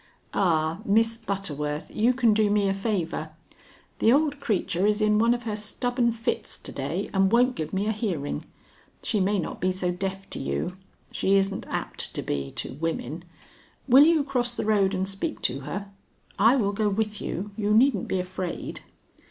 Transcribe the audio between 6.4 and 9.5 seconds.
to day, and won't give me a hearing. She may